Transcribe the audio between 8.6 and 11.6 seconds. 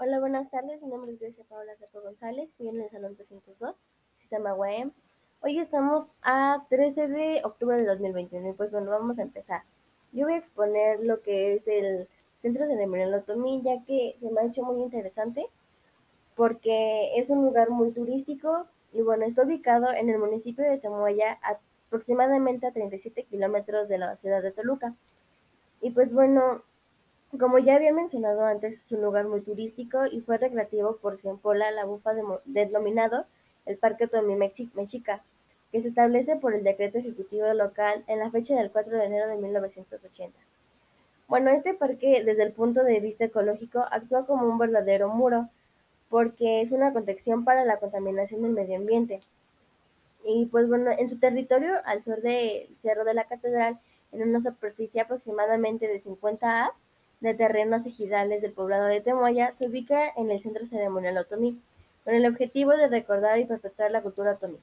bueno, vamos a empezar. Yo voy a exponer lo que